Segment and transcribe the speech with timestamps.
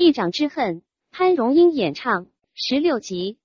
[0.00, 3.36] 一掌之恨，潘荣英演唱十六集。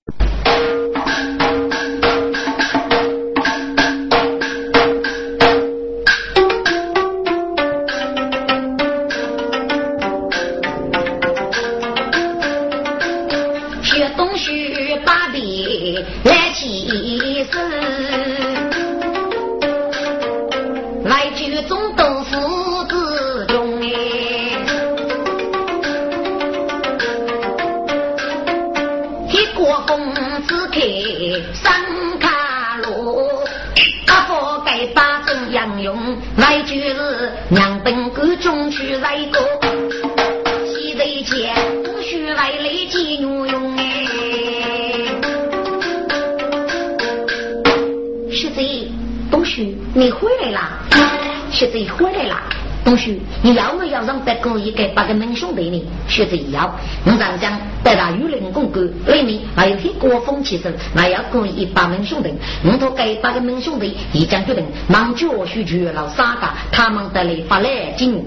[51.64, 52.44] 学贼回来啦！
[52.84, 55.82] 东旭，你要不要让白狗一个八个门兄弟呢？
[56.10, 62.34] 学贼要，我常讲北大有人公馆里面还有些国风气声，还要故意八门兄弟，
[62.66, 68.22] 我托给八个门兄弟一将决定，忙教学绝老三个，他们得来发来劲。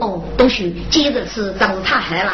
[0.00, 2.32] 哦，东旭，接着是长是他害了。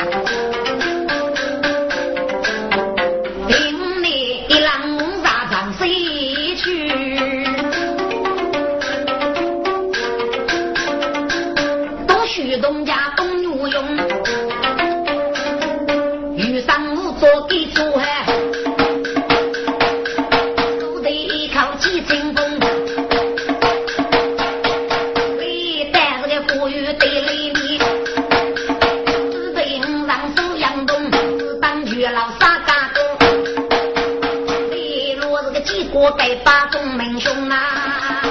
[36.94, 38.22] 门兄啊。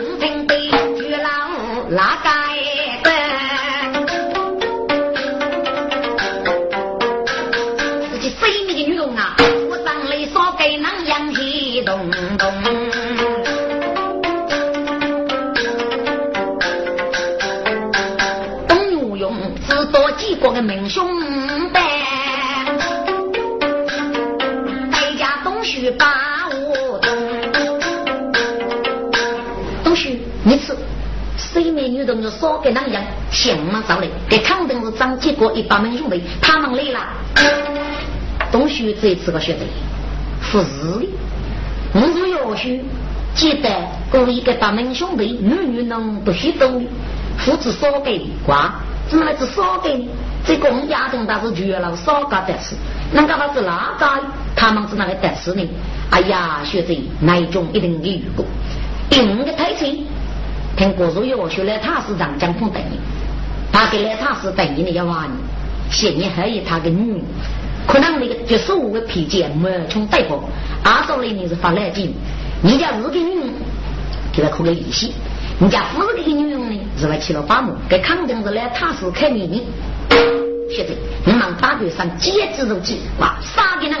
[0.00, 0.66] 五平对
[1.08, 2.16] 月老拉
[32.08, 37.06] 谁美女同志少给人样，钱嘛少嘞，给康定是张结果一把门兄弟，他们来了。
[38.50, 39.60] 东西这次个学的，
[40.50, 40.64] 不是
[41.00, 41.08] 的，
[41.92, 42.70] 我是要求
[43.34, 43.68] 记得
[44.10, 46.66] 各一个把门兄弟，女女能不许多，
[47.36, 48.72] 父子烧给瓜，
[49.06, 50.08] 怎么来是烧给呢？
[50.46, 52.74] 这个我们家庭倒是绝了少个的事，
[53.12, 54.06] 那个他是哪个？
[54.56, 55.62] 他们是那个得事呢？
[56.10, 58.46] 哎呀，学者那一种一定的遇过，
[59.10, 59.94] 硬的推荐，
[60.78, 62.94] 听国术要求来他是长江碰等于，
[63.72, 65.32] 他给来他是等于你要话呢，
[65.90, 67.20] 现年还有他的女。
[67.84, 70.40] 可能那个就是我的脾气没从对付，
[70.84, 72.14] 阿说里你是发来劲，
[72.62, 73.50] 你家是个女，
[74.32, 75.12] 给他扣个利息，
[75.58, 79.66] 你家不是个女人呢，是来去了八亩，给肯定是来踏实开秘密。
[80.70, 83.98] 现在你们大队上接制入计，哇，杀的人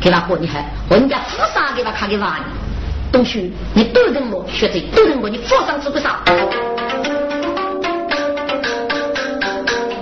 [0.00, 2.44] 给他活你还，人家不杀给他看给啥呢？
[3.14, 6.18] 东西你都跟我学这，都跟我你佛上吃不少。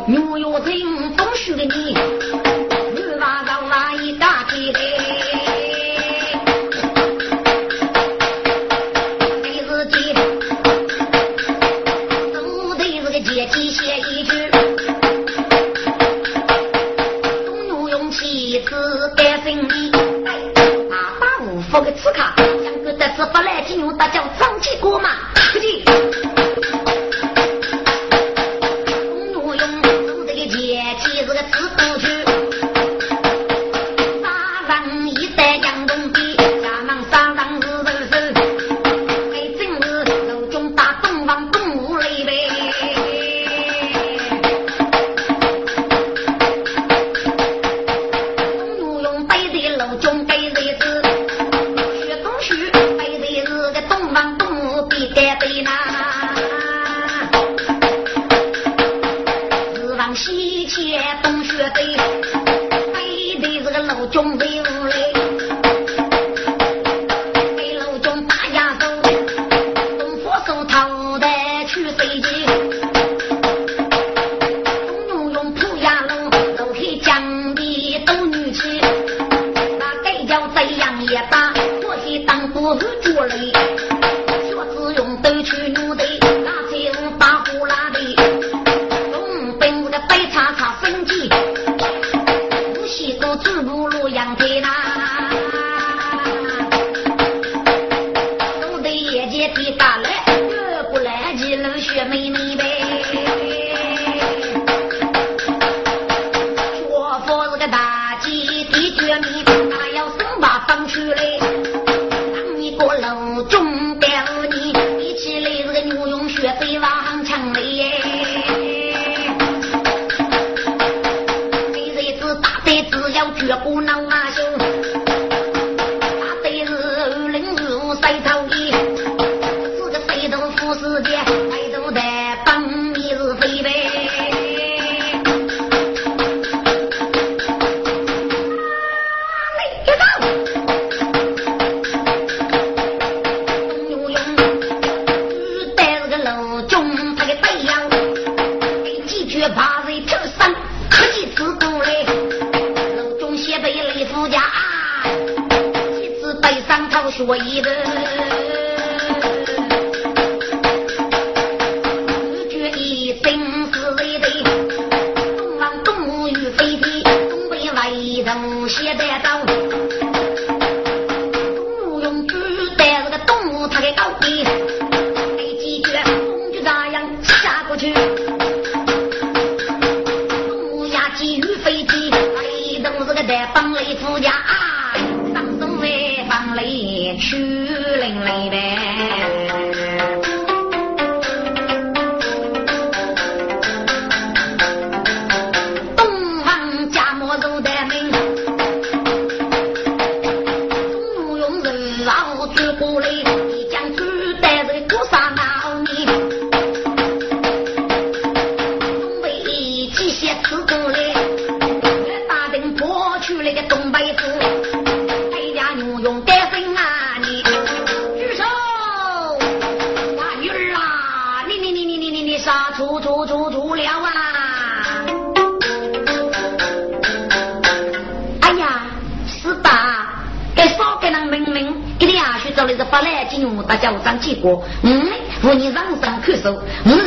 [0.06, 1.94] 牛肉精东西的你。
[4.18, 4.78] 大地的，
[9.42, 10.12] 每日记，
[12.32, 14.50] 都得这个阶级写一句，
[17.46, 19.90] 东牛用妻子单身的，
[20.90, 22.34] 大把无福的刺卡，
[24.02, 24.51] 来金牛，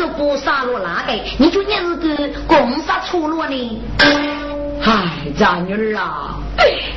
[0.07, 3.81] 不杀了哪个，你就你是个共杀出落呢？
[4.83, 6.37] 唉，大女儿啊，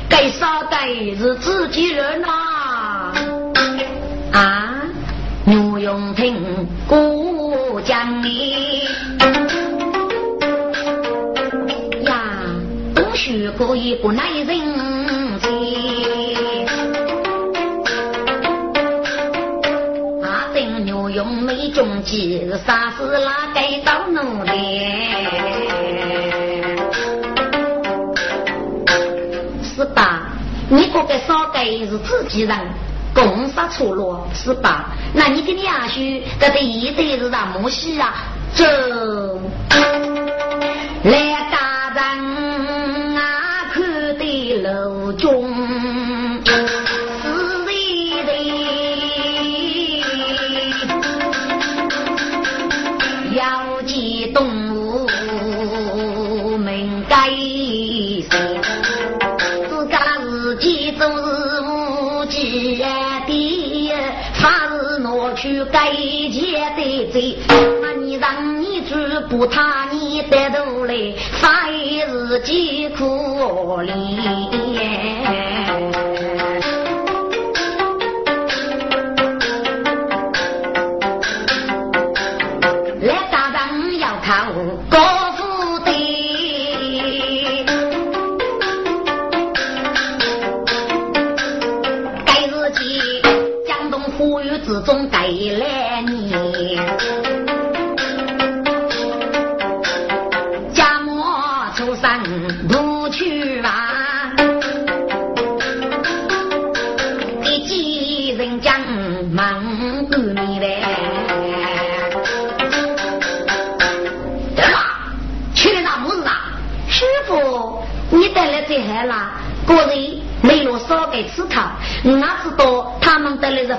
[0.07, 0.77] 该杀的
[1.17, 2.27] 是自己人呐、
[4.31, 4.75] 啊！
[5.45, 8.83] 牛永听故讲你
[12.05, 12.13] 呀，
[12.93, 14.45] 东许可以不耐人
[21.71, 24.51] 中计，杀死哪个到奴的？
[29.63, 30.29] 是吧？
[30.69, 32.57] 你这个少个是自己人，
[33.13, 34.89] 共杀出路是吧？
[35.13, 35.99] 那你跟你阿叔
[36.39, 38.13] 这个一对是让母戏啊，
[38.53, 38.65] 走
[41.03, 43.21] 来大人啊，
[43.73, 45.48] 看的楼中
[69.39, 71.71] 不他你带头来，反
[72.09, 74.68] 自己可怜。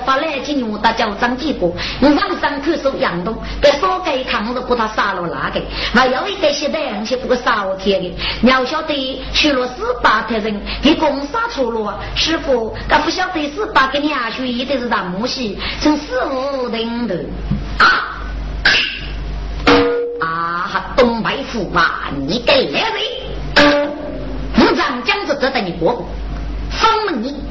[0.01, 5.61] 们带来是发来金牛大叫张继国，我上山看守杨东，给少给他们是把他杀了哪个？
[5.93, 17.15] 还有一个现代人去不过杀我天的，你要晓得去了十八的人给攻杀出了，师傅，他不晓得十八给你阿叔一定是让木西，从四五人头
[17.83, 18.17] 啊。
[20.23, 22.91] 啊，东北府啊，你给来
[23.55, 23.91] 人！
[24.57, 26.05] 武长将子这等你过过，
[26.69, 27.43] 封了你，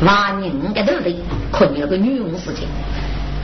[0.00, 1.16] 挖你个头的，
[1.50, 2.68] 可你那个女佣事情。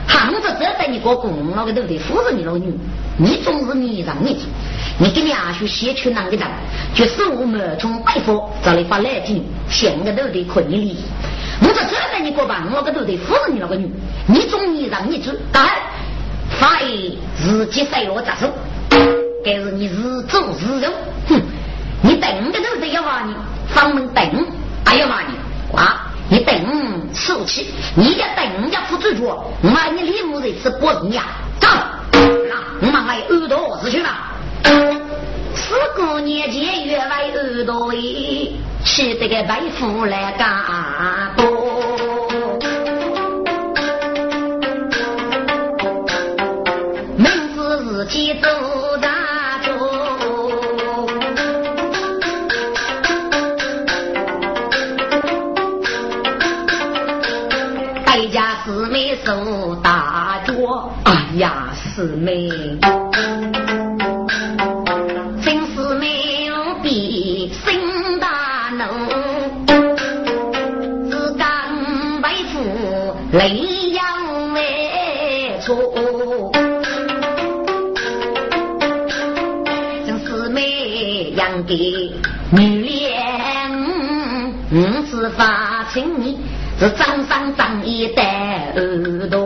[0.07, 1.97] 喊着这带你过公，那个对不对？
[1.97, 2.71] 扶着你那个女，
[3.17, 4.43] 你总是你让你做，
[4.99, 6.45] 你给娘去写去啷个的？
[6.93, 10.97] 就是我们从北方找来发来听，现个都得困你哩。
[11.59, 13.89] 我说这带你过吧，我个都得扶着你那个女，
[14.27, 15.73] 你总你让你做，当然
[16.59, 18.47] 法医自己赛落咋手？
[19.43, 20.91] 该是你自作自受，
[21.27, 21.41] 哼！
[22.01, 23.33] 你等个都得要骂你，
[23.67, 24.23] 房门等，
[24.85, 25.33] 还要骂你，
[25.75, 26.11] 啊！
[26.27, 26.55] 你等
[27.13, 31.23] 受气，你要等人家不追着，我你李木这次不人呀，
[31.59, 31.67] 走，
[32.11, 34.31] 那我们来耳朵子去吧。
[35.53, 40.49] 四姑年节月来耳朵里，吃这个白富来干
[41.37, 41.45] 多，
[47.17, 48.49] 名字是几多
[59.15, 59.35] 自己走。
[59.35, 60.53] 受大脚，
[61.03, 62.49] 哎呀，师妹，
[65.41, 68.87] 真是妹比心大能，
[71.09, 71.47] 自甘
[72.21, 72.59] 为父
[73.31, 76.51] 泪阳为错，
[80.05, 82.11] 真是妹养给
[82.51, 83.71] 女脸，
[84.71, 86.39] 五是发情你。
[86.77, 89.44] 是张三张一代耳朵，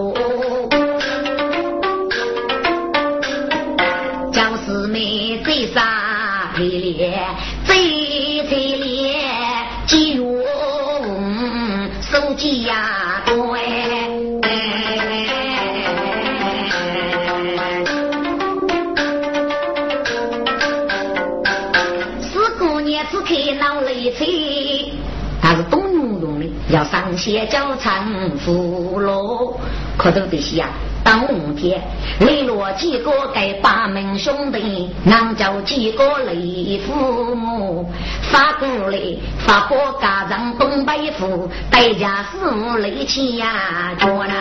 [27.19, 28.07] 要上写叫长
[28.37, 29.59] 福禄，
[29.97, 30.69] 可都得写啊！
[31.03, 31.81] 当天
[32.21, 37.91] 雷落几个给八门兄弟，南叫几个雷父母，
[38.31, 38.99] 发过来
[39.39, 43.93] 发过家长东北府，代价是我雷气呀！
[43.97, 44.33] 着呢，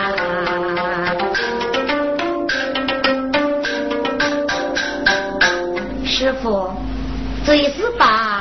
[6.05, 6.69] 师傅，
[7.45, 8.38] 这一次把。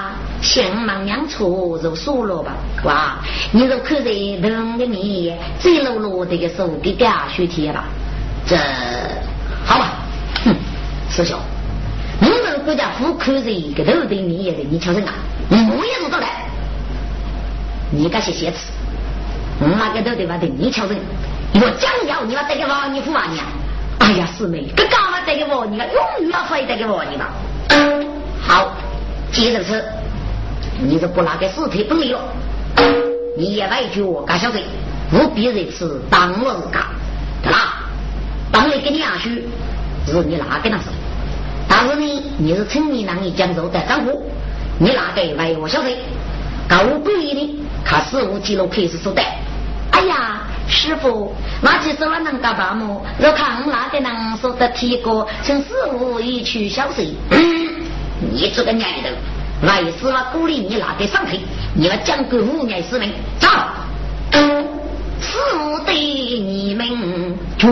[0.48, 2.52] 先忙娘出就输了吧，
[2.84, 3.18] 哇！
[3.52, 7.84] 你就看在等的你最落落的个手给下雪贴吧，
[8.46, 8.56] 这
[9.66, 9.90] 好吧？
[10.46, 10.54] 哼，
[11.10, 11.38] 师兄，
[12.18, 15.12] 你们国家富看着一个头的你也得你瞧人啊，
[15.50, 16.26] 我也是做的，
[17.90, 18.72] 你这些写词，
[19.60, 20.96] 我那个头的吧的你瞧人，
[21.56, 23.38] 我讲要你要带给我你付啊你？
[23.98, 25.86] 哎呀，师妹，这干嘛带给我你啊？
[25.92, 27.34] 永远要回带给我你吧？
[28.40, 28.72] 好，
[29.30, 29.84] 接着吃。
[30.80, 32.20] 你这不拿个尸体不理了，
[33.37, 34.61] 你也来一句我干小子，
[35.12, 36.85] 务必这次当我是干，
[37.42, 37.75] 对啦？
[38.52, 39.44] 当你给你下去，
[40.06, 40.85] 是你哪个那是？
[41.68, 44.23] 但是呢，你是村里让你讲究的干活，
[44.78, 45.88] 你哪个来我小子？
[46.68, 49.23] 高贵的，看十五几楼开始收的。
[49.90, 53.04] 哎呀，师傅，那其实我能干吧么？
[53.18, 57.08] 若看那个人说的提过，从十五一去小水，
[58.20, 59.11] 你这个娘的！
[59.62, 61.40] 来是我鼓励你拿给上去，
[61.74, 63.48] 你要讲个五年四命，走，
[65.20, 65.36] 是
[65.84, 66.86] 对你们
[67.58, 67.68] 脚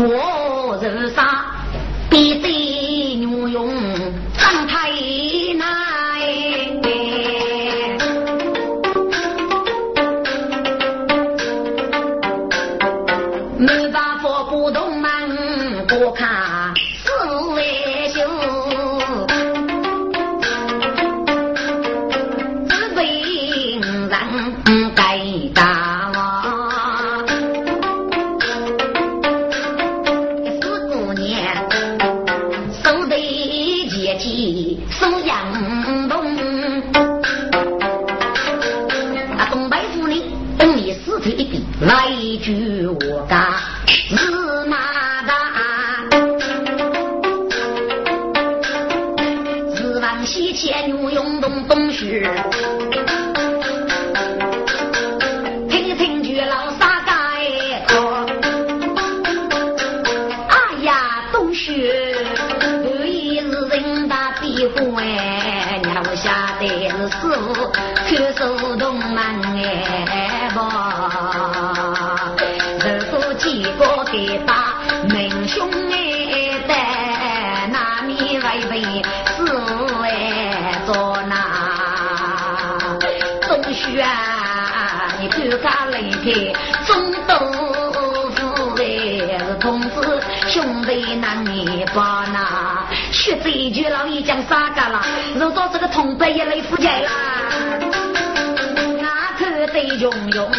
[42.36, 43.50] 一句我干
[83.86, 86.52] 东西啊，你看看那天
[86.86, 87.36] 中豆
[88.34, 95.00] 腐哎是同志兄弟难你把那说这一句老一讲啥个了？
[95.36, 97.10] 如果这个同辈也来负债啦，
[99.00, 100.50] 那可得用用。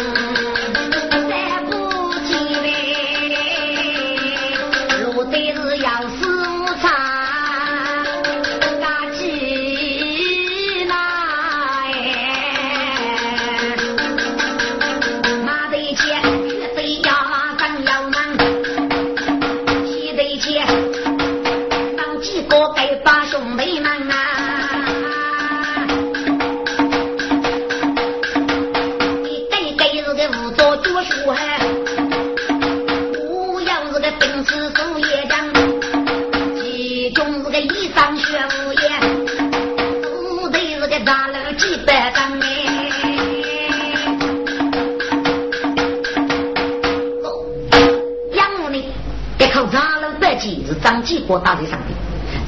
[51.28, 51.88] 我打在上面，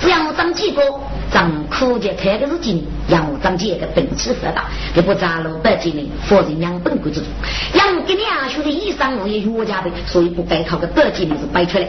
[0.01, 0.83] 只要我张几个，
[1.31, 7.29] 张苦节开个是金，让我张几个本事发达，也不扎了百金呢，否则养本贵之中。
[7.75, 11.87] 养给两兄的衣裳我也越加倍，所以不该掏个百金的是摆出来。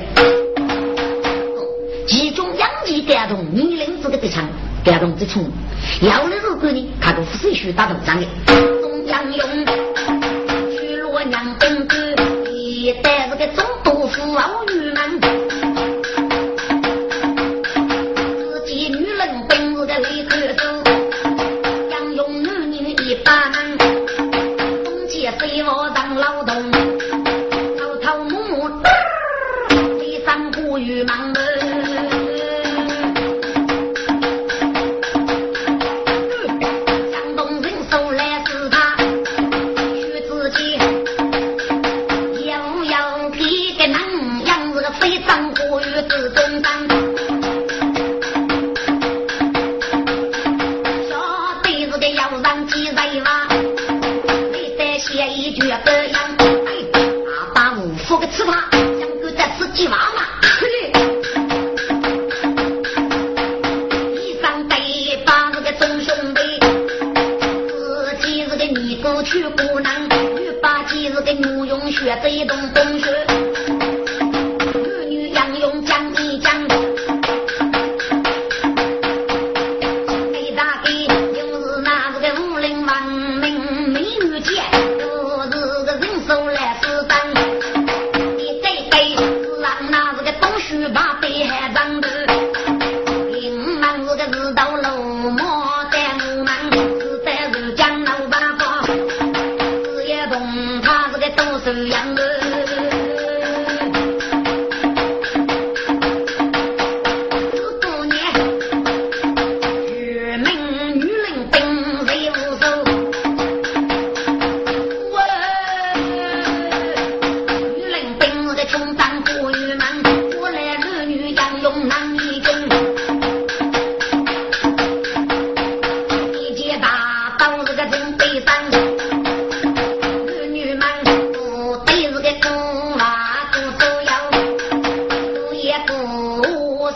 [2.07, 4.43] 其中养鸡感动年龄这个的强，
[4.83, 5.49] 感动最冲，
[6.01, 8.27] 要的如果呢，看个富水须打头上的，
[8.81, 9.65] 中央用
[25.39, 26.80] 给我当劳动。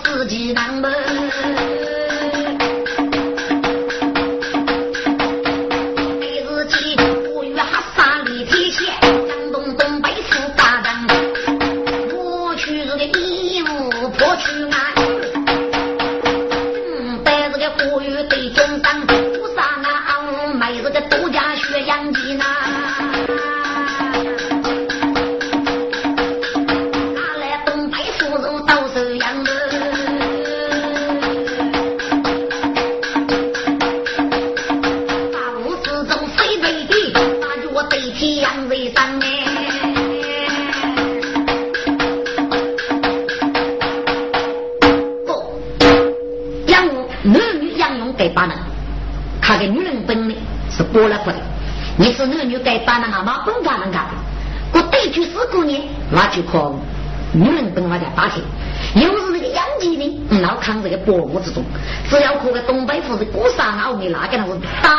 [0.06, 1.65] 自己难门。
[61.36, 61.62] 我这种。
[62.10, 64.95] 只要哭个东北虎的孤山，我秘那个他个打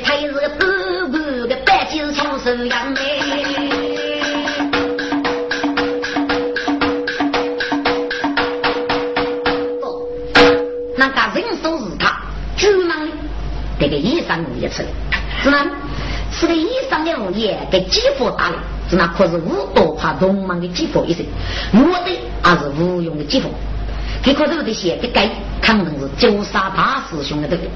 [0.00, 0.64] 地台是个布
[1.12, 3.00] 布的白鸡是长手样的。
[10.96, 12.18] 那个人手是他，
[12.56, 13.12] 巨忙的，
[13.78, 14.88] 这个衣裳物业吃的，
[15.42, 15.58] 是吗？
[16.32, 18.56] 是个衣裳的物业给几佛打的，
[18.88, 21.26] 是那可是五多怕龙忙的几佛一生，
[21.74, 23.50] 我的还是无用的几佛，
[24.22, 25.28] 这块都得写的该
[25.60, 27.70] 肯定是九杀大师兄的对不对？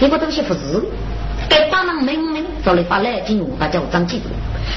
[0.00, 0.60] 这个东西不是，
[1.48, 4.24] 给帮忙明明找来把来金用，把叫张记住，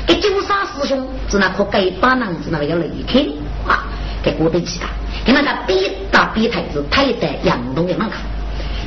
[0.08, 2.66] 给九杀师兄是那可给帮忙是那个。
[2.66, 3.20] 要离开
[3.70, 3.84] 啊，
[4.24, 4.88] 给过得起他。
[5.26, 5.50] 给那个。
[5.68, 8.16] 比大比太子抬在杨东的门口，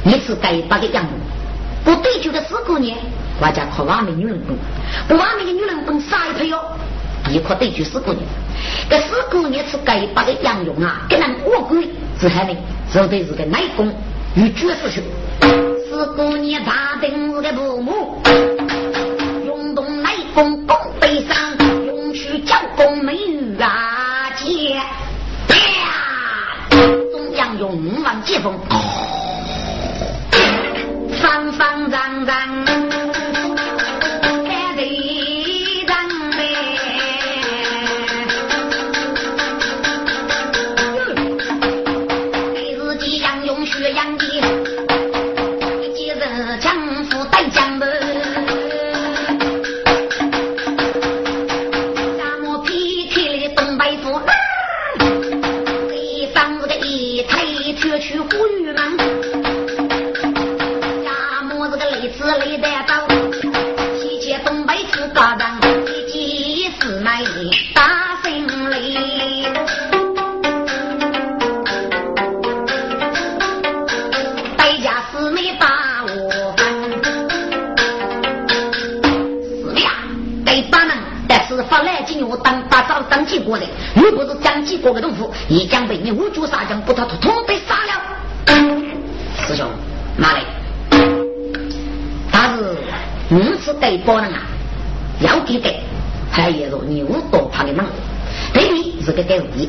[0.05, 0.87] 一次该把个。
[0.87, 1.13] 杨东，
[1.85, 2.97] 不对酒的四姑娘，
[3.41, 4.57] 我家靠外面女人本，
[5.07, 6.59] 不外面的女人本啥一配哟？
[7.31, 8.23] 一块对酒四姑娘，
[8.89, 10.33] 这四姑娘是该把个。
[10.43, 11.89] 杨勇啊，跟人我鬼
[12.21, 12.57] 是海呢，
[12.91, 13.45] 走的是个。
[13.45, 13.93] 内功
[14.35, 15.74] 与绝世兄。
[15.95, 18.21] 四姑娘大定我的父母，
[19.47, 21.37] 用动内功攻北上，
[21.87, 24.83] 用去教攻美女啊姐。
[27.13, 28.59] 中央勇往接风，
[31.23, 32.64] 方方正正，
[67.75, 69.47] 大胜利，
[74.57, 76.65] 代价四妹把我分，
[79.43, 79.93] 四妹啊，
[80.47, 80.97] 给把人，
[81.29, 87.93] 但是发来金我当把早当几国的，如果是张继国的东府，一将被你五主杀将，不他统统被杀了。
[89.47, 89.69] 师兄，
[90.17, 90.43] 马来，
[92.33, 92.75] 但是
[93.31, 94.41] 五次给包人啊，
[95.21, 95.83] 要给给，
[96.35, 97.87] 还也是牛多怕的忙，
[98.53, 99.69] 对你是个给力，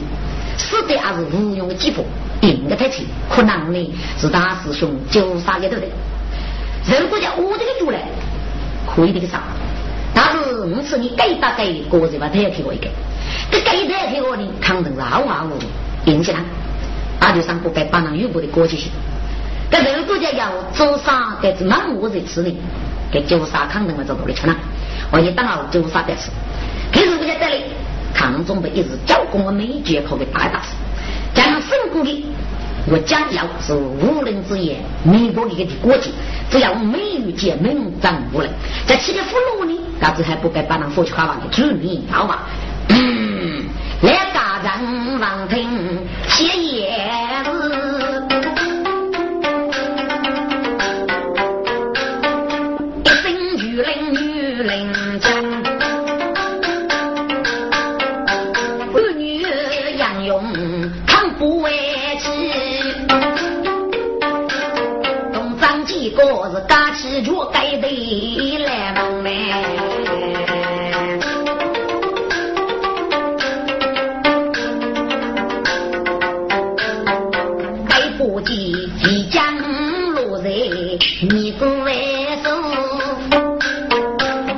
[0.58, 0.98] 死的。
[0.98, 1.76] 还是无用的。
[1.76, 2.04] 鸡婆，
[2.42, 5.86] 顶个太轻，可能呢是大师兄就杀给头的。
[7.00, 8.00] 如果叫我这个主来，
[8.88, 9.44] 可以这个杀，
[10.16, 12.88] 但是五次你给打给个人吧，他也给我一个，
[13.52, 16.40] 这给他给我呢，肯定是好好的，赢起来。
[17.20, 18.48] 那就上不该帮人有过的。
[18.48, 18.90] 过去些。
[19.70, 21.38] 这个国家要做啥？
[21.44, 22.52] 该是满屋子吃呢？
[23.12, 24.56] 给九杀抗争了，走过来去了。
[25.12, 26.12] 我一当了九杀的。
[26.16, 26.32] 事，
[26.96, 27.64] 可是国家这里
[28.14, 30.74] 抗中的一直教工的美绝口给打一打死。
[31.34, 32.26] 加上胜过的，
[32.90, 36.12] 我讲要是无人之言，美国一个的国际，
[36.50, 38.50] 只要美玉界名掌无人，
[38.88, 42.44] 在七个俘虏呢，那子还不该把人佛去花王的主名，好吧？
[42.88, 43.66] 嗯，
[44.02, 45.68] 来家人望听
[46.30, 47.04] 谢叶
[47.44, 47.85] 子，
[66.68, 69.32] 个是嘎起脚该得来忙嘞。
[78.18, 79.56] 不计即将
[80.14, 82.50] 落在你个为首，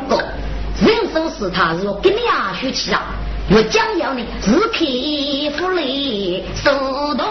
[0.08, 0.24] 哥，
[0.80, 3.02] 人生是他是给你啊学起啊，
[3.52, 4.80] 我将要你自开
[5.58, 6.72] 福利手
[7.16, 7.28] 动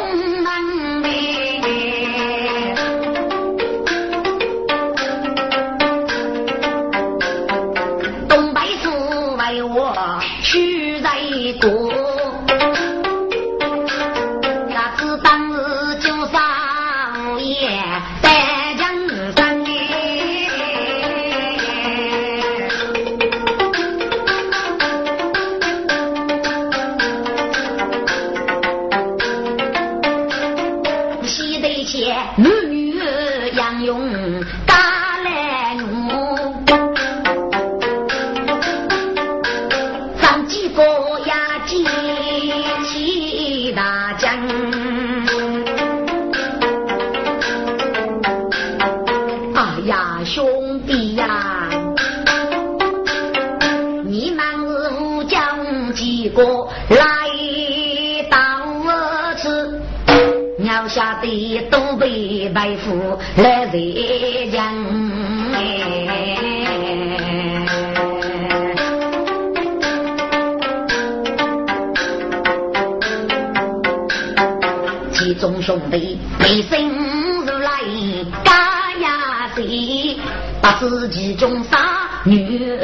[80.88, 82.78] 自己中杀女人。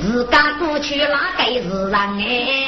[0.00, 2.66] 自家过去那该是人哎，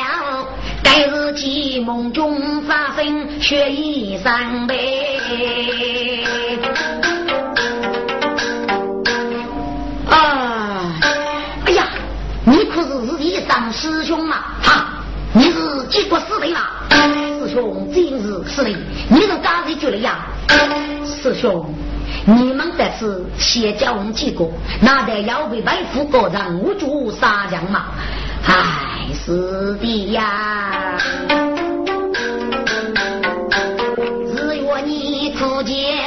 [0.82, 5.08] 该是其梦中发生血衣伤悲。
[10.10, 10.92] 啊，
[11.64, 11.88] 哎呀，
[12.44, 14.36] 你可是自己当师兄嘛？
[14.62, 16.72] 哈，你是结过死的啦？
[17.48, 18.76] 兄今日是的，
[19.08, 20.26] 你是干谁去了呀？
[21.04, 21.64] 师兄。
[22.24, 24.46] 你们这次先叫我们几个，
[24.80, 27.86] 那得要被白虎高人无主杀将嘛？
[28.46, 30.96] 哎，是的呀。
[34.36, 35.97] 只愿你自己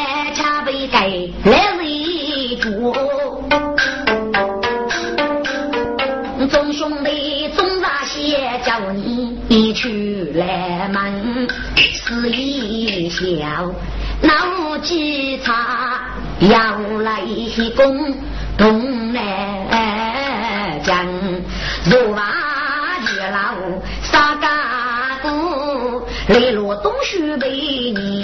[13.22, 13.72] 一笑。
[14.22, 15.56] 闹几场
[16.40, 17.22] 要来
[17.76, 18.16] 攻
[18.58, 21.08] 东南江，
[21.86, 22.22] 若把
[23.16, 23.56] 月老
[24.04, 24.52] 杀干
[25.22, 28.21] 部，雷落东须被你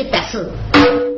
[0.00, 0.50] 弟讲义的事，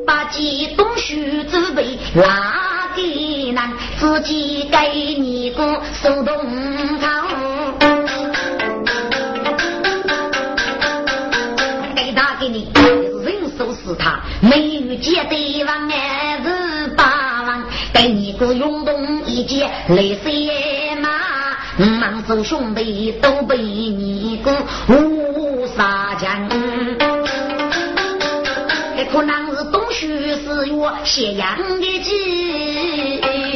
[0.07, 6.35] 把几东西准备拿给难，自己给你个手动
[7.01, 7.09] 刀，
[11.95, 12.69] 给他给你
[13.25, 21.09] 人手是他，没有见对方还是八王，给你个运动一件雷水马。
[21.79, 24.53] 满族兄弟都被你个
[24.89, 26.49] 误杀将，
[29.13, 33.52] 可能是冬雪四月斜阳的鸡。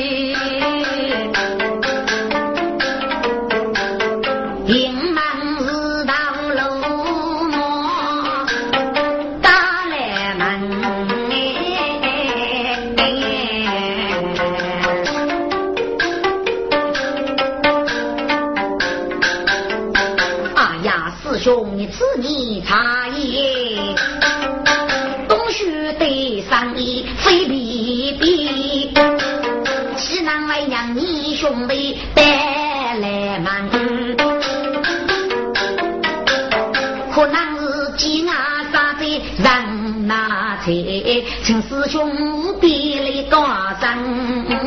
[41.96, 43.46] 兄弟来高
[43.80, 43.88] 声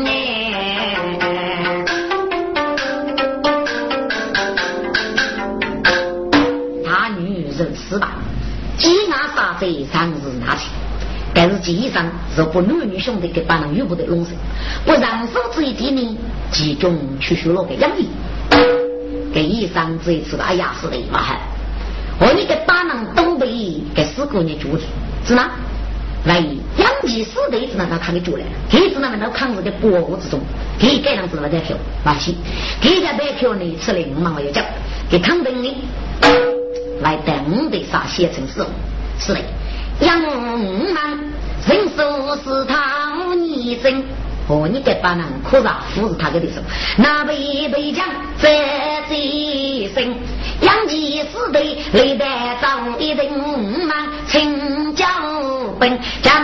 [0.03, 0.25] 哎。
[7.89, 8.13] 是吧？
[8.77, 10.69] 鸡鸭杀贼常是拿钱，
[11.33, 14.31] 但是基上是不男女兄弟给把人遇不得弄死，
[14.85, 16.17] 不让手这一点呢，
[16.51, 18.07] 集中去学了个养义，
[19.33, 21.19] 给医生这一次哎呀是的嘛！
[22.19, 24.83] 我你给把人东北给四个人住的，
[25.25, 25.49] 是吗？
[26.25, 30.39] 来养义死的子呢，他看给住了，给子呢那抗日的保护之中，
[30.77, 32.35] 给这样子的白票，放心，
[32.81, 34.61] 给家白票呢吃了五万我要交，
[35.09, 35.75] 给抗灯呢。
[37.01, 38.65] 来等的啥写成是
[39.19, 39.39] 是的，
[40.01, 40.19] 杨
[40.93, 41.17] 满
[41.65, 44.03] 人说是他女真，
[44.45, 46.59] 和你这帮人可是扶持他个的手，
[46.97, 48.05] 那被被将
[48.37, 50.13] 在最深，
[50.61, 51.59] 杨继死的
[51.93, 52.67] 历代早
[52.99, 53.31] 一人
[53.87, 55.05] 满请教
[55.79, 56.41] 本，家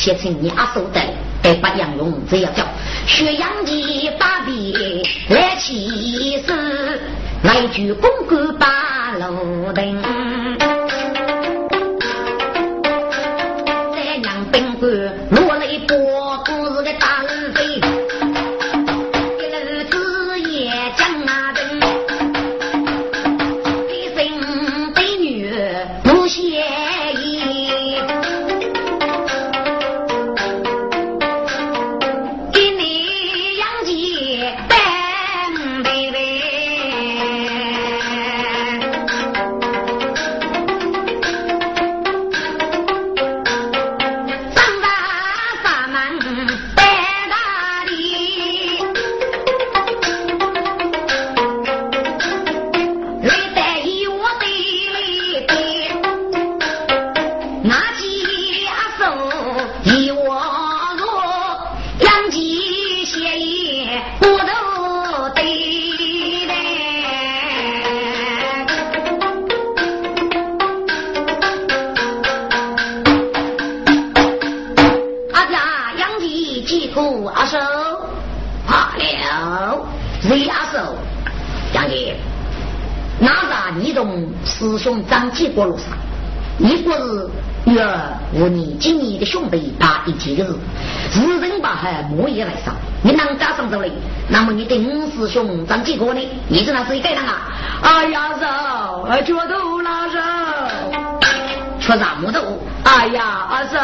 [0.00, 1.00] 写成你阿叔的，
[1.42, 2.64] 得把杨勇这样叫，
[3.06, 3.79] 学杨吉
[91.80, 93.90] 日人把海莫也来上，你能加上走嘞？
[94.28, 96.20] 那么你的五师兄长几个呢？
[96.48, 97.48] 你是那是一个人啊？
[97.82, 100.18] 哎呀，嫂，觉得拉手，
[101.80, 102.40] 缺啥木头？
[102.84, 103.78] 哎呀，阿嫂，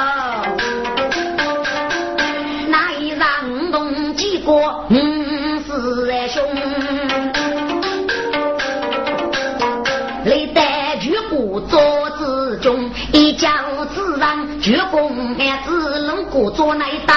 [2.69, 4.95] 那一让东几个五
[5.67, 6.43] 师兄？
[11.69, 13.49] 桌子中一脚
[13.95, 15.71] 自让，鞠躬俺只
[16.03, 17.15] 能过做那道。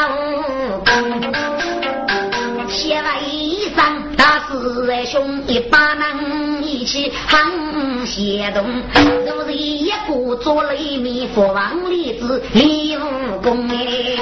[2.67, 8.81] 写了衣裳，大师兄一把人一起喊协同，
[9.25, 14.17] 都是一个做了一面佛王例子李武功哎。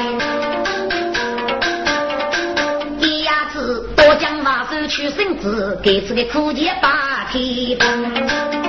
[3.00, 8.67] 第二次多讲话手取绳子，给这个苦节把提灯。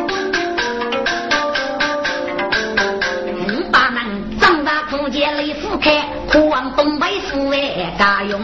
[7.30, 7.58] 东北府外
[7.98, 8.40] 家用，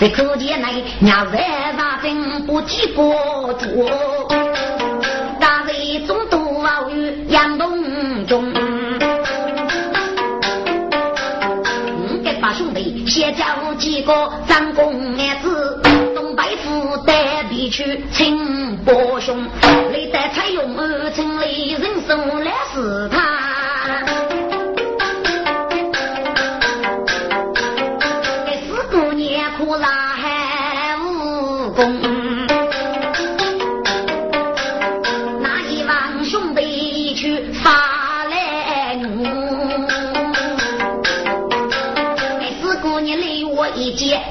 [0.00, 3.88] 在口间内娘在那真不记过住，
[5.40, 8.52] 大人中都熬于杨东中。
[12.24, 13.44] 给把兄弟先叫
[13.78, 14.12] 几个
[14.48, 15.80] 张公儿子，
[16.14, 19.36] 东北府带必去请伯兄，
[19.92, 23.08] 历代采用二城里人手来试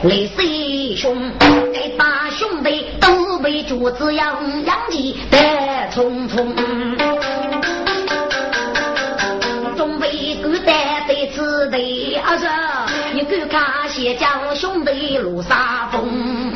[0.08, 1.32] 雷师兄，
[1.74, 5.38] 这把兄弟都被主子养养的得
[5.92, 6.54] 匆匆，
[9.76, 12.46] 准备孤单在此地阿叔，
[13.16, 15.58] 你敢看先叫兄弟路山
[15.92, 16.54] 风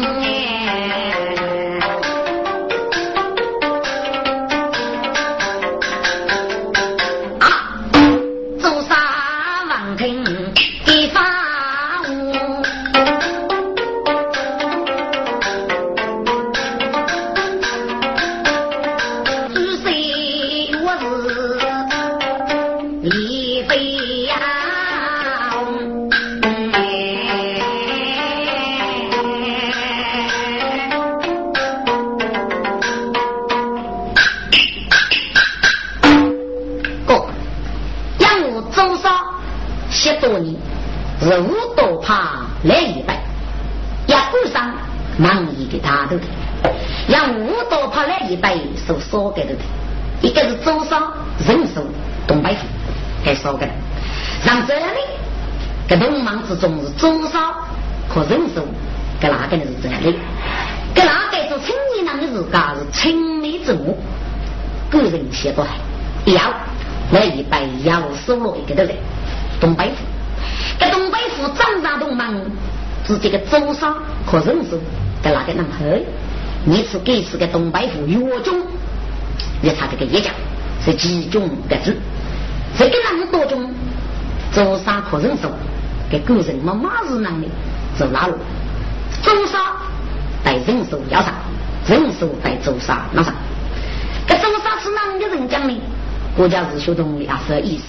[49.00, 49.60] 少给的的，
[50.22, 51.12] 一个是周商
[51.48, 51.82] 人手
[52.28, 52.66] 东北府，
[53.24, 53.68] 还少给。
[54.46, 54.82] 让这里
[55.88, 57.56] 这东忙之中是多少
[58.08, 58.64] 可忍受？
[59.20, 60.14] 给哪个人是这样的？
[60.94, 63.98] 给哪个做青年郎的自家是青梅之母？
[64.90, 65.66] 个人写多
[66.26, 66.42] 要
[67.12, 68.96] 来一百要收了一个的人，
[69.60, 69.96] 东北府。
[70.80, 72.34] 这东北府长沙东忙
[73.10, 73.96] 是这个多少
[74.30, 74.78] 可忍受？
[75.24, 76.00] 在哪个人喝？
[76.64, 78.62] 你是给是个东北府药中，
[79.62, 80.30] 你查这个一家
[80.86, 81.96] 是几种的字？
[82.78, 83.72] 这个那么多种，
[84.54, 85.50] 多少可忍受？
[86.08, 87.48] 给个人嘛马是能力
[87.98, 88.36] 走哪路？
[89.24, 89.58] 周沙
[90.44, 91.34] 带人手要上，
[91.88, 93.34] 人手带周沙那上。
[94.28, 95.74] 这周沙是哪个人讲的？
[96.38, 97.84] 国家是学懂的啊，是意思。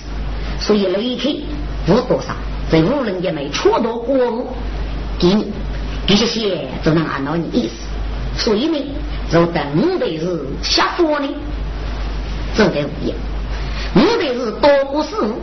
[0.59, 1.29] 所以雷克
[1.89, 2.35] 无多少，
[2.71, 4.17] 在无人也没错到过
[5.21, 5.53] 给你，
[6.07, 7.75] 这些些就能按照你意思。
[8.37, 8.79] 所以呢，
[9.31, 11.29] 就等的是下火呢，
[12.55, 13.15] 走得无厌。
[13.93, 15.35] 目的是多过事物，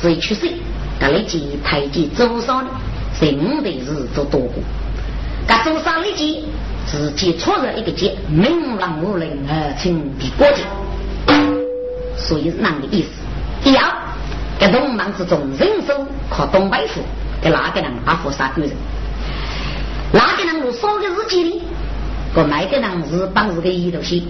[0.00, 0.50] 所以去世。
[0.98, 2.68] 那来接太极周沙呢，
[3.18, 4.54] 是目的是做多过。
[5.46, 6.44] 那周沙立即
[6.86, 10.62] 自己错了一个节，明朗无人而称的国节，
[12.16, 13.08] 所以是那个意思。
[13.62, 13.92] 第二，
[14.58, 17.00] 在东南之中，人手靠东北府，
[17.42, 18.70] 给哪个人阿佛杀个人？
[20.12, 21.62] 哪个人我烧个日记呢？
[22.34, 24.26] 我买个人是帮是个一头西，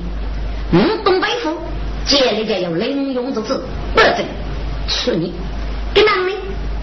[0.72, 1.56] 嗯，东北府
[2.04, 3.62] 接了个有领用之子，
[3.94, 4.24] 不正
[4.88, 5.32] 处理。
[5.94, 6.32] 给哪呢？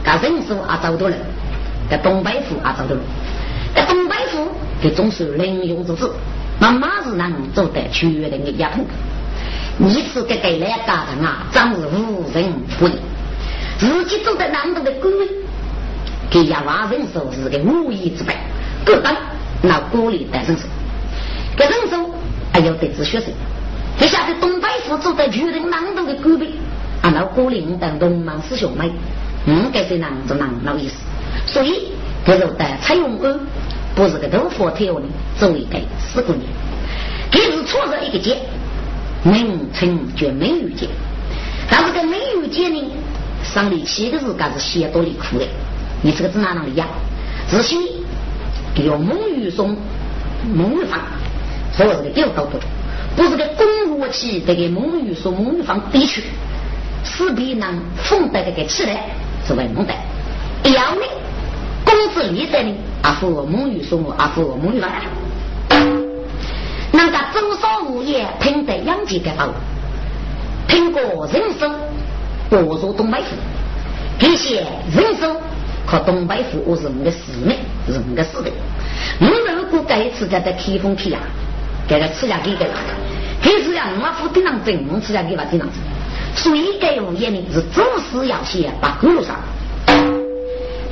[0.03, 1.15] 给人手啊，找到了，
[1.89, 3.01] 在东北府啊，找到了。
[3.75, 4.47] 在东北府，
[4.81, 6.11] 给总是领用之子，
[6.59, 8.83] 那马是能做得全人的丫头。
[9.77, 12.93] 你是给给来家人啊，真是无人不理。
[13.77, 15.13] 自己走在南头的官，
[16.29, 18.35] 给亚娃人手是个无义之辈，
[18.87, 19.15] 不当
[19.61, 20.63] 那孤立的人手。
[21.55, 22.09] 给人手
[22.51, 23.31] 还要得知学生。
[23.99, 26.49] 接下来东北府走在巨人南头的官兵，
[27.01, 28.91] 啊，那孤零等东门师兄妹，
[29.45, 30.95] 应该是南就南那意思。
[31.45, 31.91] 所以。
[32.25, 33.39] 这种的采用官
[33.95, 35.03] 不是个豆腐条的，
[35.39, 36.43] 作为个四个年，
[37.31, 38.37] 这是错着一个节，
[39.23, 40.89] 名称叫美玉节。
[41.69, 42.83] 但是个美玉节呢，
[43.45, 45.45] 上里七个字，干是写多离苦的。
[46.01, 46.85] 你这个字哪能样？
[47.47, 47.79] 自信
[48.85, 49.75] 叫蒙玉松、
[50.53, 50.99] 蒙玉芳，
[51.73, 52.59] 所以这个有道多，
[53.15, 56.23] 不是个公罗起这个蒙玉松、蒙玉芳地区，
[57.03, 59.05] 势必能风得这个起来，
[59.45, 59.93] 是为蒙的。
[60.63, 61.01] 一样的？
[61.85, 65.03] 公子立在呢，阿父母与说，阿父母与来。
[66.91, 69.47] 那个周少无业听得杨吉的话，
[70.67, 71.01] 听过
[71.31, 71.73] 人生，
[72.49, 73.35] 我入东北府，
[74.19, 75.37] 这些人生
[75.87, 77.55] 靠东北府我是我的使命，
[77.87, 78.51] 是我的使命。
[79.21, 81.19] 我如果这一次在这开封去呀，
[81.87, 82.65] 给他吃下给个，
[83.41, 85.77] 这次呀，我府顶上整，我吃下给把顶上整。
[86.35, 89.37] 所以这物业呢是做事要先把公路上。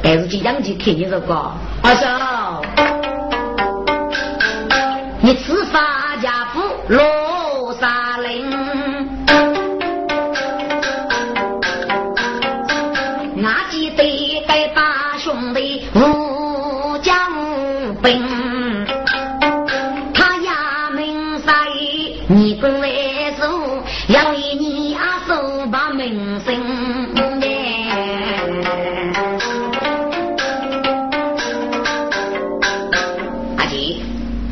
[0.02, 2.06] 但是去养鸡看你这个二叔，
[5.20, 8.50] 你吃发家福罗沙林，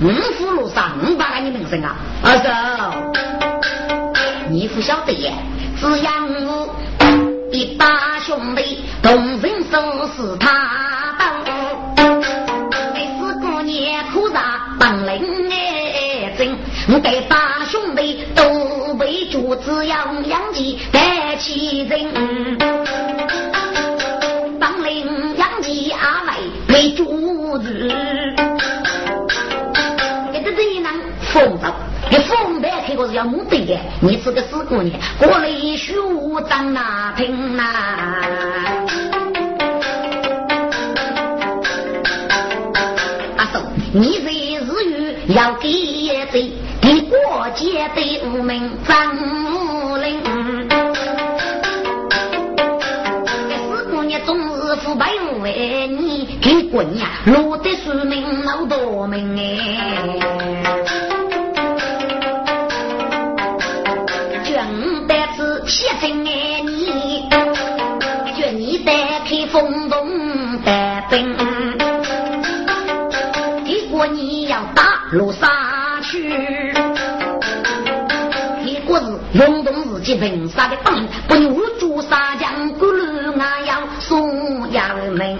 [0.03, 1.95] 五虎路上五百个你名声啊！
[2.21, 2.93] 二嫂，
[4.49, 5.31] 你不晓得耶，
[5.79, 6.75] 只养我
[7.53, 11.33] 一大兄弟，同身手是他当。
[12.93, 16.53] 没事过年苦茶当人哎争，
[16.89, 18.43] 我给大兄弟都
[18.99, 22.57] 为主子养养鸡带起人。
[24.59, 26.33] 当人养鸡阿妹
[26.67, 27.89] 陪主子。
[31.33, 31.73] 风着，
[32.11, 35.95] 你风白开个是要目的的，你是个死姑娘，过来学
[36.47, 37.63] 长那听呐。
[43.35, 43.57] 阿叔，
[43.91, 44.29] 你这
[44.63, 45.67] 日语要给
[46.31, 46.51] 谁？
[46.79, 49.15] 给过节的无名张
[50.03, 50.21] 灵。
[53.47, 55.09] 死姑娘终日腐败
[55.41, 61.12] 为你给滚呀，落得书名老多名哎。
[69.53, 70.09] 风动
[70.65, 71.37] 带兵，
[73.63, 76.73] 结果你要打落沙去，
[78.65, 79.05] 结果是
[79.37, 85.37] 运动自己平杀的帮，不如朱砂将咕噜俺要送衙命。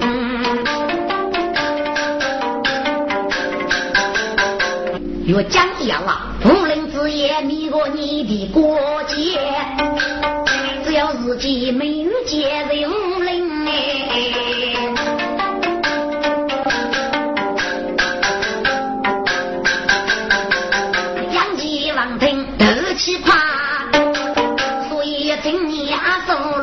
[5.26, 9.40] 若讲要啊，无论之夜迷过你的过节，
[10.94, 12.88] 要自己没遇见人
[13.26, 13.72] 灵哎。
[21.34, 22.66] 养鸡望听斗
[22.96, 23.90] 气怕，
[24.88, 26.63] 所以今年走路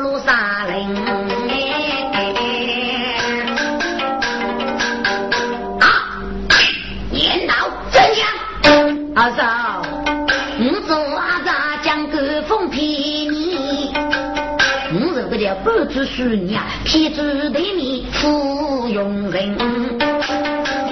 [15.91, 19.57] 叫半子书你啊，骗子对面芙蓉人。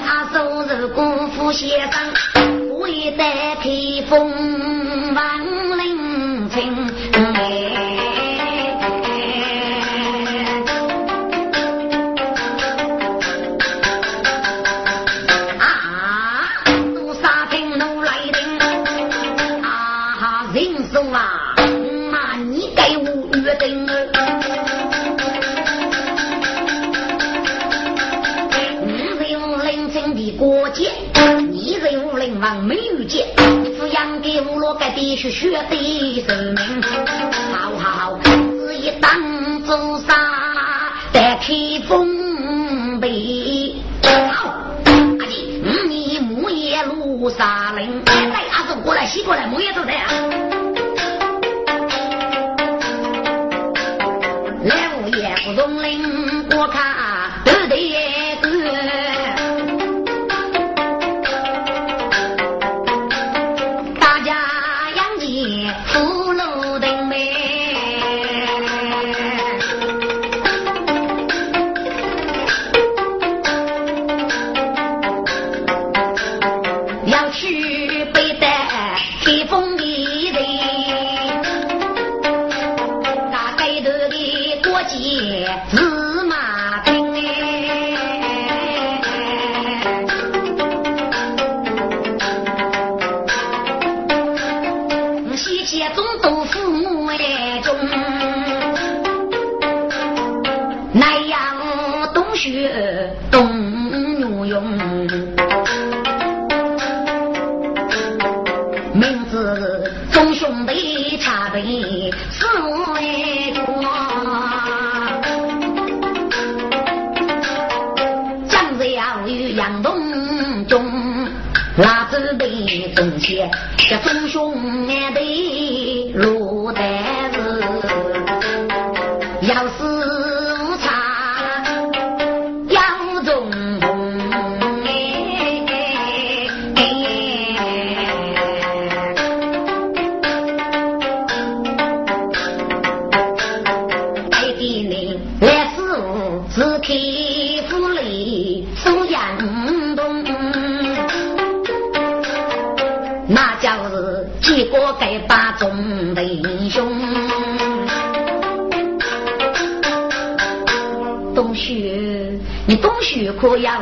[0.05, 2.01] 阿叔是功夫先生，
[2.77, 3.69] 我也带开
[4.09, 4.58] 封
[34.21, 36.81] 给五罗盖的是血的生命，
[37.53, 38.19] 好好好，
[38.73, 40.13] 一当做啥？
[41.13, 43.75] 得开封北，
[44.33, 44.55] 好。
[45.19, 45.37] 阿姐，
[45.87, 49.68] 你木叶路沙林，哎，来阿叔过来，西过来，木叶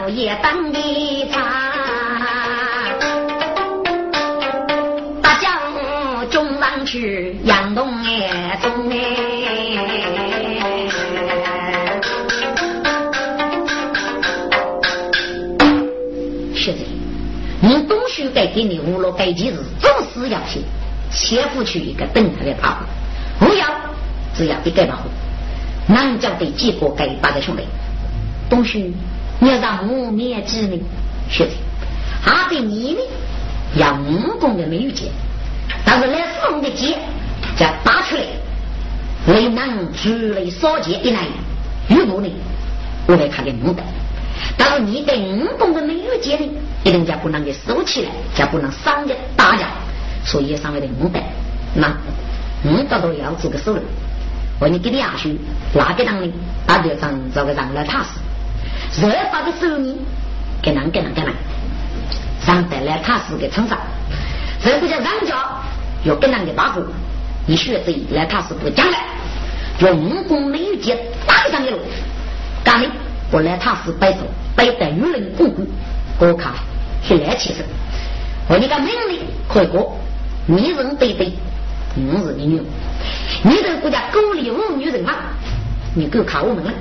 [0.10, 0.80] 也当的
[1.32, 1.42] 茶。
[5.22, 5.60] 大家
[6.32, 8.96] 中上去杨东哎中哎，
[16.56, 16.80] 是的，
[17.62, 20.62] 你东旭该给你五罗该几日，总是要去，
[21.12, 22.78] 切不去一个等他的跑，
[23.40, 23.68] 不要
[24.34, 25.10] 只要一个保护。
[25.88, 27.64] 南郊的结果该八个兄弟，
[28.50, 28.94] 东旭，
[29.42, 30.80] 要让我灭之呢？
[31.30, 31.52] 是的，
[32.24, 33.00] 他对你呢，
[33.76, 35.12] 要五公的没有结，
[35.86, 36.98] 但是来四的结，
[37.58, 38.24] 再打出来，
[39.28, 41.28] 为能出来少结一来，
[41.90, 42.30] 如果呢，
[43.08, 43.84] 我来看给五的，
[44.58, 46.46] 但是你对五公的没有结呢，
[46.84, 49.68] 一定家不能给收起来，家不能伤着大家，
[50.26, 51.20] 所以上面的五的，
[51.76, 51.96] 那
[52.66, 53.84] 五到都要做个手人。
[54.60, 55.38] 我你给你下去，
[55.74, 56.34] 哪个当呢？
[56.66, 58.10] 打队长找个让来踏实，
[59.06, 59.96] 热发的手呢，
[60.60, 61.32] 给人给人给人，
[62.48, 63.78] 让带来踏实给称上。
[64.60, 65.62] 这个叫让家
[66.04, 66.84] 要跟人的把握，
[67.46, 68.98] 你学这来踏实不讲了，
[69.82, 71.78] 用功没有节打上一路，
[72.64, 72.90] 干的
[73.32, 74.20] 我来踏实摆手
[74.56, 75.68] 摆得与人共顾，
[76.20, 76.54] 我看
[77.04, 77.64] 是来气势。
[78.50, 79.96] 我你个命令可以过，
[80.48, 81.32] 你人对对，
[81.96, 82.62] 我是你女。
[83.44, 85.14] 你这个国家孤立无女人嘛？
[85.94, 86.74] 你够靠我们了。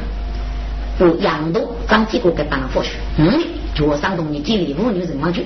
[0.98, 3.40] 我杨东张几个给当了佛学，嗯，
[3.74, 5.44] 就上东你建立妇女人王去，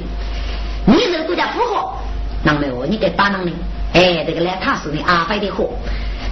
[0.86, 2.02] 你这个国家不好，
[2.44, 2.86] 那么？
[2.86, 3.52] 你给帮人呢？
[3.92, 5.70] 哎，这个来他是的阿飞的货，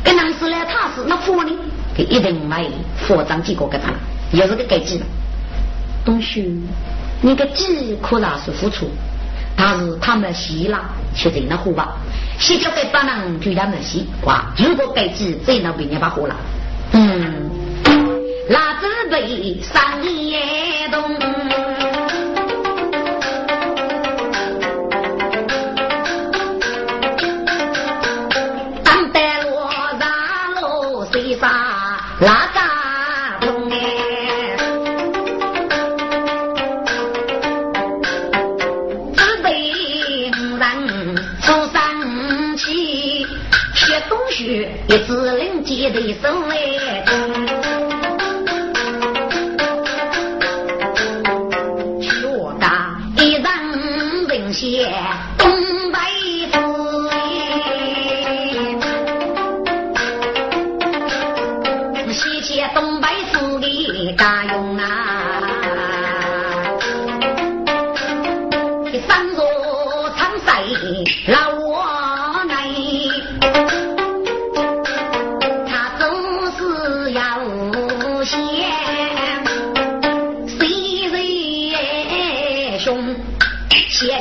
[0.04, 1.50] 跟当时来他是那佛呢，
[1.96, 2.64] 给一定买
[2.96, 3.92] 佛张几个给他，
[4.30, 5.06] 又是个该记了。
[6.04, 6.62] 东西，
[7.20, 8.88] 你个几可然是付出，
[9.56, 11.96] 但是他们希腊却在那火吧，
[12.38, 16.36] 西郊给帮人就他们西哇，如果改记在那被人把火了，
[16.92, 17.50] 嗯。
[18.50, 21.02] 那只被三叶动，
[28.82, 29.70] 当得落
[30.00, 30.08] 上
[30.62, 31.46] 路谁杀
[32.20, 32.58] 哪个
[33.46, 33.76] 动哎？
[39.14, 39.50] 只被
[40.30, 43.26] 人出生气，
[43.74, 47.04] 学东学也只能接的手哎。
[54.60, 55.37] 东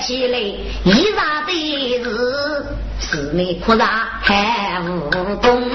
[0.07, 1.51] 起来，一啥的
[2.01, 2.65] 是，
[3.01, 5.69] 是你哭啥还无功。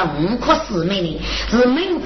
[0.00, 1.20] 只要五颗四枚的，
[1.50, 1.99] 是名张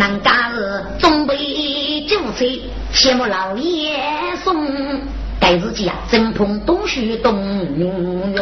[0.00, 1.36] 南家是东北
[2.08, 2.46] 酒车，
[2.90, 4.00] 羡慕老爷
[4.42, 4.66] 送。
[5.38, 7.34] 该自己啊，正碰东徐东
[7.78, 8.40] 庸庸。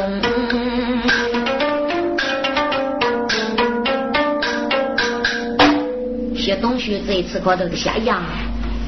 [6.37, 8.23] 学东徐这一次高头的下呀，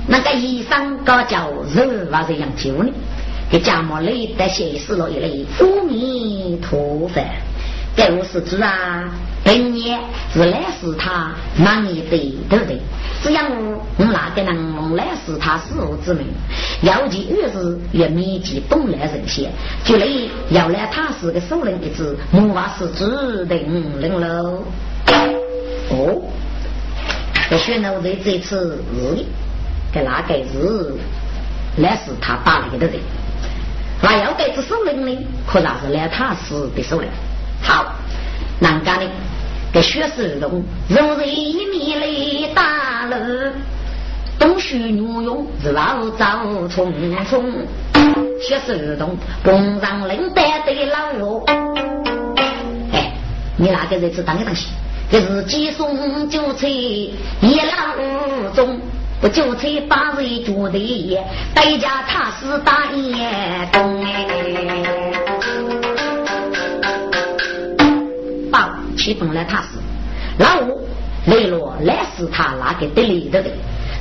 [0.07, 2.93] 那个衣裳高叫肉娃这样旧呢？
[3.51, 7.21] 给家母累得写死了一类，阿弥陀佛。
[7.97, 9.11] 该我是主啊，
[9.51, 9.99] 本年
[10.33, 12.79] 是来是他，忙你对对不对？
[13.21, 16.25] 只要我我那个人来是他死我之命，
[16.83, 19.51] 尤其越是越密集东来人些，
[19.83, 20.07] 就来
[20.51, 24.63] 要来他是个熟人一只，木瓦是指定人喽。
[25.91, 26.23] 哦，
[27.51, 29.27] 这选了在这次日里，
[29.91, 30.95] 给哪个日
[31.79, 33.01] 来是他打来的人？
[34.01, 35.27] 那要该是首领呢？
[35.45, 37.09] 可然是来他是的首领。
[37.63, 37.97] 好，
[38.61, 39.05] 南家的
[39.73, 43.15] 给薛世龙，如日一米来大路，
[44.37, 46.93] 东徐女佣是老早匆
[47.25, 47.45] 匆，
[48.41, 51.45] 薛世龙碰上领带的老罗，
[52.93, 53.13] 哎，
[53.57, 54.71] 你哪个日子当一当心？
[55.09, 58.77] 这是几送酒菜一老中，
[59.21, 61.19] 不酒菜八人觉得
[61.55, 65.30] 代价他是大爷东哎。
[69.01, 69.69] 七分来他是
[70.37, 70.79] 那我
[71.27, 73.51] 雷罗来是他那个得力的的，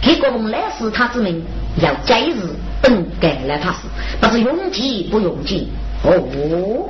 [0.02, 1.42] 给国公来是他之命
[1.82, 2.34] 要改日
[2.82, 3.80] 本该来他是，
[4.20, 5.70] 不是用计不用计
[6.04, 6.90] 哦。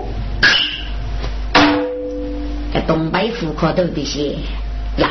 [2.74, 4.36] 在东北户口都这些
[4.98, 5.10] 呀，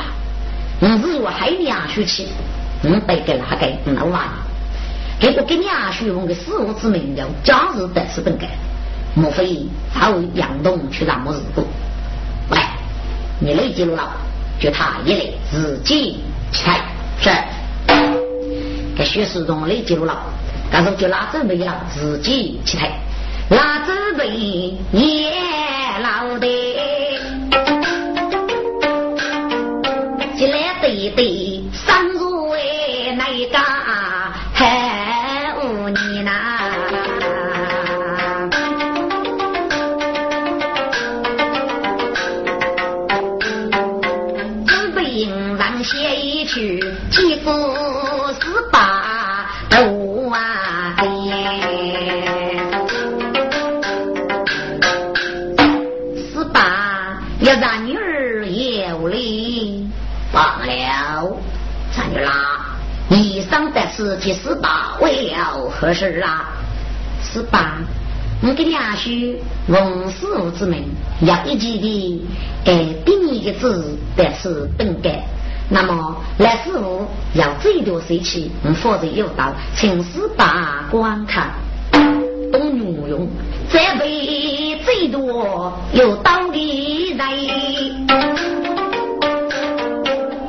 [0.80, 2.26] 你是我海娘婿去，
[2.82, 4.28] 你得给那个老娃，
[5.20, 8.46] 结果给娘婿用个死物之名叫假日得是本该，
[9.14, 11.64] 莫非他为杨东去那么日子？
[13.41, 14.11] 你累记录了，
[14.59, 16.20] 就他一累自己
[16.53, 16.80] 起来
[17.20, 17.30] 是，
[18.97, 20.18] 给薛世荣来记录了，
[20.70, 22.99] 但是就拉走没了，自己起来，
[23.51, 24.26] 拉走没
[24.93, 25.30] 也
[26.03, 26.47] 老的，
[30.36, 31.57] 起来对对，
[64.18, 66.48] 上得是第十八为了何事啊？
[67.22, 67.78] 十八，
[68.42, 69.36] 我给娘婿
[69.68, 70.82] 问师傅之门，
[71.22, 72.26] 要一记的，
[72.64, 75.22] 哎，第一个字便是本该。
[75.70, 78.50] 那么来师傅要最多谁去？
[78.82, 81.50] 否则有道，请十八观看，
[82.50, 83.28] 懂运用，
[83.68, 88.06] 再被最多有道的人，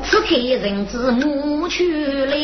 [0.03, 2.35] 此刻人之母去来，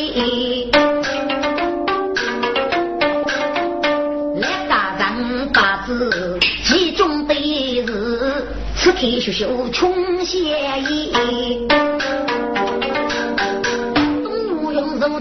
[9.06, 11.12] 此刻学穷写意。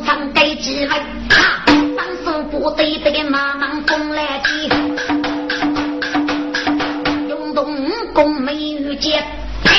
[0.05, 0.97] 长带几来，
[1.29, 4.67] 哈，三手不对这个马忙风来急，
[7.29, 7.65] 用动
[8.13, 9.23] 功没遇见，
[9.63, 9.71] 啪，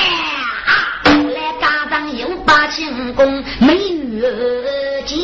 [1.05, 4.23] 来家长又把轻功没遇
[5.05, 5.17] 见，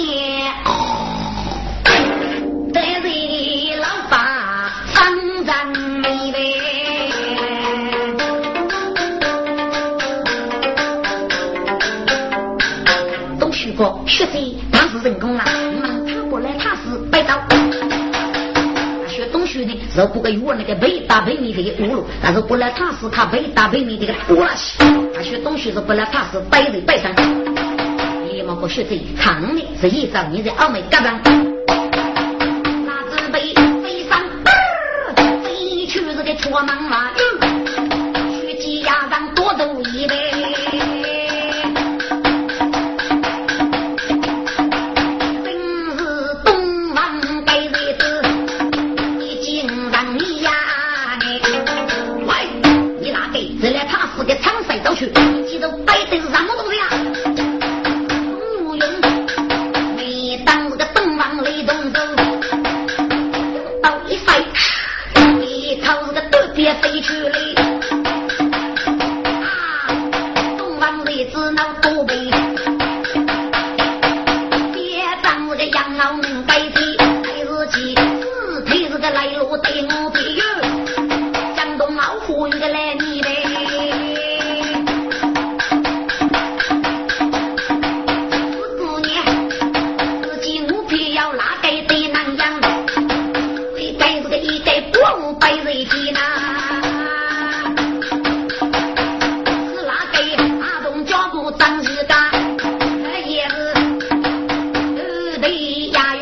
[14.22, 14.58] 学过学习。
[15.02, 15.42] 成功了，
[16.06, 17.40] 他过来他是白刀。
[19.08, 24.78] 学东西呢，是不给我那个背打背面的葫芦，但是不来他是他背大背面这个拖拉机。
[25.14, 27.12] 他学东西是不来他是背在背上。
[28.32, 31.20] 你们不学这看的是一张你在澳门干上，
[32.86, 33.52] 拿着背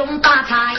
[0.06, 0.69] 夫协同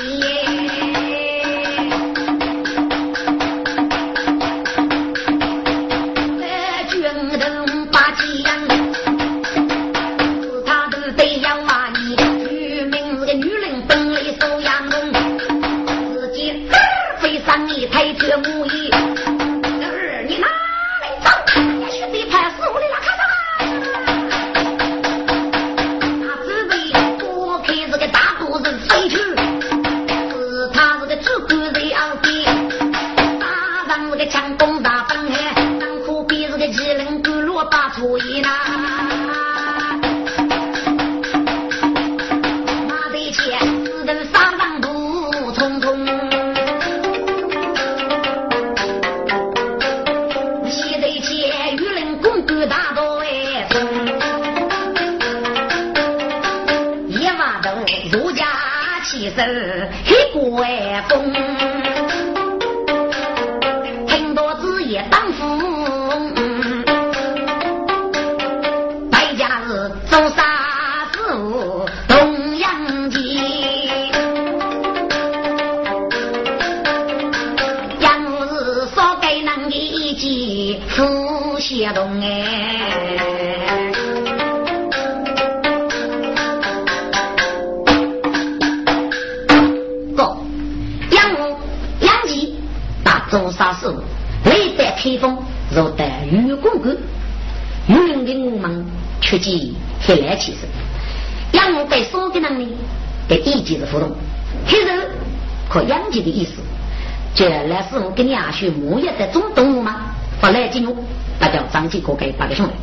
[107.41, 110.13] 这来是我跟你阿学木叶的种动物吗？
[110.39, 110.95] 不来进入，
[111.39, 112.73] 那叫张继国给八个兄弟。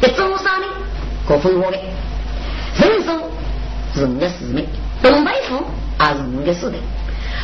[0.00, 0.66] 在中山呢，
[1.26, 1.76] 可分我的
[2.78, 3.20] 人生
[3.92, 4.64] 是我的使命，
[5.02, 5.56] 东北府
[5.98, 6.78] 也是我的使命。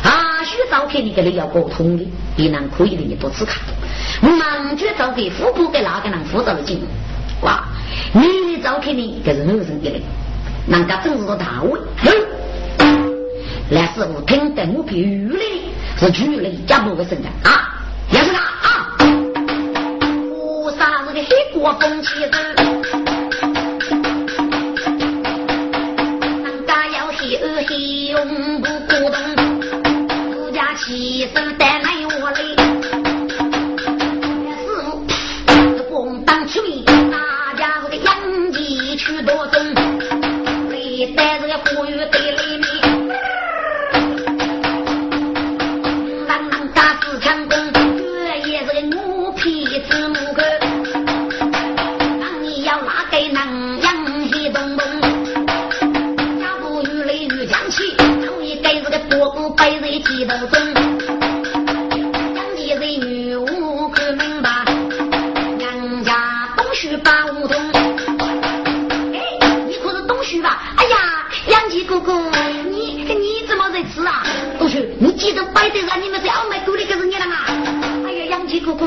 [0.03, 3.57] 啊，需照片你跟你要沟通的，也能可以的，你多次看。
[4.21, 6.79] 我忙去照片，副部给哪个人负责的进
[7.41, 7.61] 哇，
[8.13, 9.21] 你的照片呢？
[9.25, 10.01] 这是女人的嘞，
[10.65, 11.77] 人家正是个大位。
[13.69, 15.56] 来师傅听得我比鱼嘞，
[15.99, 17.73] 是出来一家不卫生的啊！
[18.11, 18.95] 也是他啊！
[20.31, 22.37] 我啥是个黑锅风气子，
[26.43, 27.75] 人家要黑黑
[28.11, 29.17] 永不鼓动，
[30.35, 31.76] 我家气势带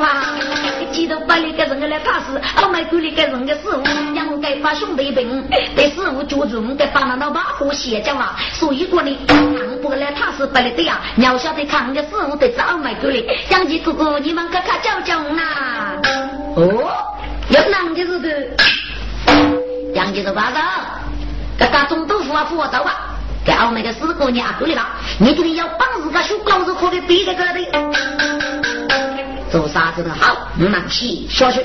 [0.03, 0.34] 啊，
[0.92, 3.82] 记得摆里个人个来怕死，澳门沟里个人个师傅，
[4.14, 5.44] 让我该发兄弟兵，
[5.76, 9.16] 对师傅脚中该把那老把火卸掉啊，所以过呢。
[9.82, 11.01] 不来，他是不来的呀！
[11.16, 13.16] 要晓得看个师傅得早买过来。
[13.48, 15.42] 杨吉哥哥，你们看看教教呐！
[16.55, 16.92] 哦，
[17.48, 18.28] 有男的是的。
[19.94, 21.01] 杨吉说：“爸爸，
[21.59, 23.16] 这个中豆腐啊，付我走吧。
[23.42, 24.86] 给俺那个师哥你啊，过来了。
[25.18, 28.39] 你这里要帮自个学高子可给别个个的。
[29.51, 30.48] 做啥子都好？
[30.57, 31.64] 忙起小学，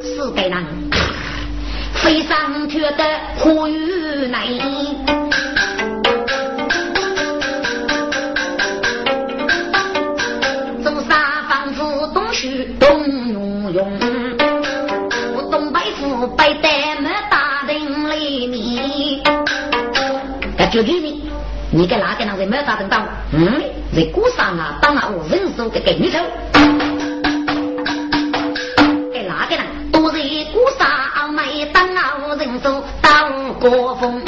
[0.00, 0.64] 四代人
[1.94, 3.04] 飞上天的
[3.36, 4.60] 火与内。
[12.80, 14.00] 东用用，
[15.34, 19.22] 我东北府北戴么大灯里面，
[20.56, 21.22] 那就居民，
[21.70, 23.06] 你给哪个人在没大灯当？
[23.32, 23.62] 嗯，
[23.94, 26.18] 在鼓上啊，当啊，我人手给给你抽。
[33.62, 34.21] 当国